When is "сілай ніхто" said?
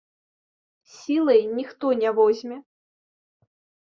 0.93-1.91